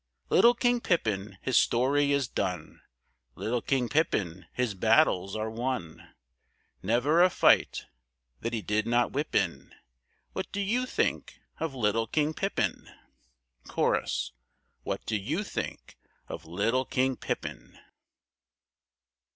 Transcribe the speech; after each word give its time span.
Little 0.31 0.55
King 0.55 0.81
Pippin, 0.81 1.37
his 1.43 1.57
story 1.57 2.11
is 2.11 2.27
done; 2.27 2.81
Little 3.35 3.61
King 3.61 3.87
Pippin, 3.87 4.47
his 4.51 4.73
battles 4.73 5.35
are 5.35 5.47
won. 5.51 6.15
Never 6.81 7.21
a 7.21 7.29
fight 7.29 7.85
that 8.39 8.51
he 8.51 8.63
did 8.63 8.87
not 8.87 9.11
whip 9.11 9.35
in! 9.35 9.75
What 10.33 10.51
do 10.51 10.59
you 10.59 10.87
think 10.87 11.37
of 11.59 11.75
little 11.75 12.07
King 12.07 12.33
Pippin? 12.33 12.89
Cho.—What 13.75 15.05
do 15.05 15.15
you 15.15 15.43
think 15.43 15.99
of 16.27 16.45
little 16.45 16.85
King 16.85 17.15
Pippin? 17.15 17.77